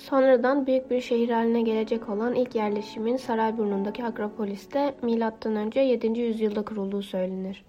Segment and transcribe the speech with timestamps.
[0.00, 5.80] Sonradan büyük bir şehir haline gelecek olan ilk yerleşimin Sarayburnu'ndaki Akropolis'te M.Ö.
[5.80, 6.20] 7.
[6.20, 7.64] yüzyılda kurulduğu söylenir.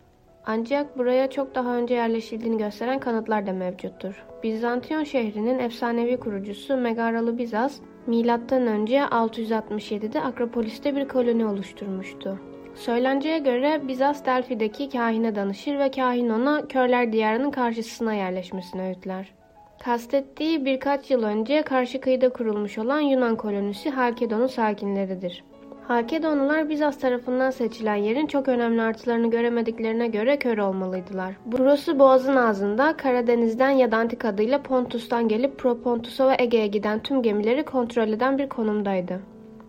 [0.46, 4.26] Ancak buraya çok daha önce yerleşildiğini gösteren kanıtlar da mevcuttur.
[4.44, 8.20] Bizantiyon şehrinin efsanevi kurucusu Megaralı Bizas, M.Ö.
[8.20, 12.40] 667'de Akropolis'te bir koloni oluşturmuştu.
[12.76, 19.41] Söylenceye göre Bizas Delfi'deki kahine danışır ve kahin ona Körler Diyarı'nın karşısına yerleşmesini öğütler.
[19.84, 25.44] Kastettiği birkaç yıl önce karşı kıyıda kurulmuş olan Yunan kolonisi Halkedon'un sakinleridir.
[25.88, 31.36] Halkedonlular Bizas tarafından seçilen yerin çok önemli artılarını göremediklerine göre kör olmalıydılar.
[31.46, 37.24] Burası Boğaz'ın ağzında Karadeniz'den ya da antik adıyla Pontus'tan gelip Propontus'a ve Ege'ye giden tüm
[37.24, 39.20] gemileri kontrol eden bir konumdaydı.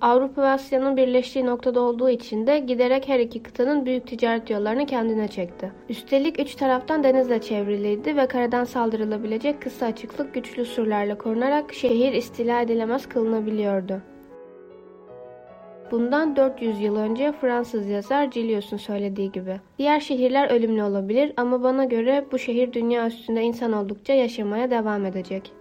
[0.03, 4.87] Avrupa ve Asya'nın birleştiği noktada olduğu için de giderek her iki kıtanın büyük ticaret yollarını
[4.87, 5.73] kendine çekti.
[5.89, 12.61] Üstelik üç taraftan denizle çevriliydi ve karadan saldırılabilecek kısa açıklık güçlü surlarla korunarak şehir istila
[12.61, 14.03] edilemez kılınabiliyordu.
[15.91, 19.61] Bundan 400 yıl önce Fransız yazar Gillius'un söylediği gibi.
[19.79, 25.07] Diğer şehirler ölümlü olabilir ama bana göre bu şehir dünya üstünde insan oldukça yaşamaya devam
[25.07, 25.53] edecek.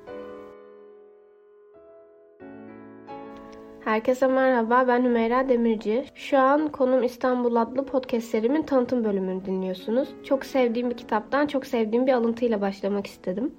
[3.92, 6.06] Herkese merhaba, ben Hümeyra Demirci.
[6.16, 10.10] Şu an Konum İstanbul adlı podcast serimin tanıtım bölümünü dinliyorsunuz.
[10.24, 13.56] Çok sevdiğim bir kitaptan çok sevdiğim bir alıntıyla başlamak istedim.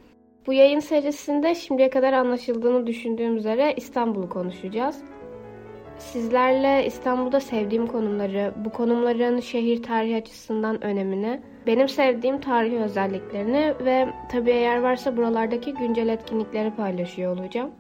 [0.47, 5.03] Bu yayın serisinde şimdiye kadar anlaşıldığını düşündüğüm üzere İstanbul'u konuşacağız.
[5.99, 14.09] Sizlerle İstanbul'da sevdiğim konumları, bu konumların şehir tarihi açısından önemini, benim sevdiğim tarihi özelliklerini ve
[14.31, 17.71] tabii eğer varsa buralardaki güncel etkinlikleri paylaşıyor olacağım.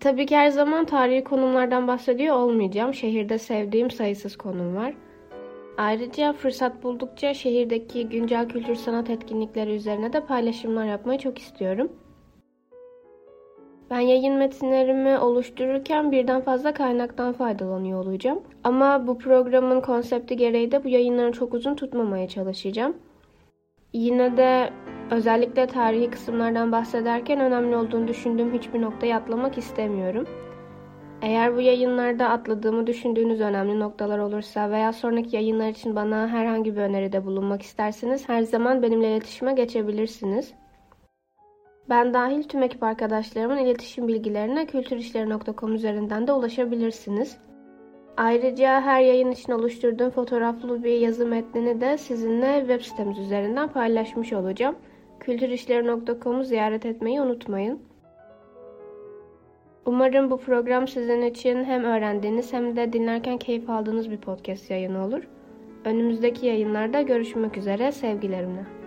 [0.00, 2.94] Tabii ki her zaman tarihi konumlardan bahsediyor olmayacağım.
[2.94, 4.94] Şehirde sevdiğim sayısız konum var.
[5.78, 11.92] Ayrıca fırsat buldukça şehirdeki güncel kültür sanat etkinlikleri üzerine de paylaşımlar yapmayı çok istiyorum.
[13.90, 18.42] Ben yayın metinlerimi oluştururken birden fazla kaynaktan faydalanıyor olacağım.
[18.64, 22.96] Ama bu programın konsepti gereği de bu yayınları çok uzun tutmamaya çalışacağım.
[23.92, 24.70] Yine de
[25.10, 30.26] özellikle tarihi kısımlardan bahsederken önemli olduğunu düşündüğüm hiçbir noktayı atlamak istemiyorum.
[31.22, 36.80] Eğer bu yayınlarda atladığımı düşündüğünüz önemli noktalar olursa veya sonraki yayınlar için bana herhangi bir
[36.80, 40.54] öneride bulunmak isterseniz her zaman benimle iletişime geçebilirsiniz.
[41.88, 47.38] Ben dahil tüm ekip arkadaşlarımın iletişim bilgilerine kültürişleri.com üzerinden de ulaşabilirsiniz.
[48.16, 54.32] Ayrıca her yayın için oluşturduğum fotoğraflı bir yazı metnini de sizinle web sitemiz üzerinden paylaşmış
[54.32, 54.76] olacağım.
[55.24, 57.82] Kültürişleri.com'u ziyaret etmeyi unutmayın.
[59.86, 65.04] Umarım bu program sizin için hem öğrendiğiniz hem de dinlerken keyif aldığınız bir podcast yayını
[65.04, 65.22] olur.
[65.84, 68.83] Önümüzdeki yayınlarda görüşmek üzere sevgilerimle.